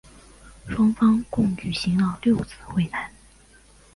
[0.67, 3.11] 双方共举行了六次会谈。